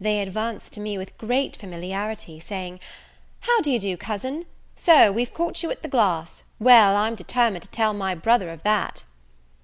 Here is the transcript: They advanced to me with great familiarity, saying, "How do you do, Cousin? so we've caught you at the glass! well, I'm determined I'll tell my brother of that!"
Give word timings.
They 0.00 0.20
advanced 0.20 0.72
to 0.72 0.80
me 0.80 0.98
with 0.98 1.16
great 1.16 1.56
familiarity, 1.56 2.40
saying, 2.40 2.80
"How 3.38 3.60
do 3.60 3.70
you 3.70 3.78
do, 3.78 3.96
Cousin? 3.96 4.46
so 4.74 5.12
we've 5.12 5.32
caught 5.32 5.62
you 5.62 5.70
at 5.70 5.82
the 5.82 5.88
glass! 5.88 6.42
well, 6.58 6.96
I'm 6.96 7.14
determined 7.14 7.66
I'll 7.66 7.70
tell 7.76 7.94
my 7.94 8.16
brother 8.16 8.50
of 8.50 8.64
that!" 8.64 9.04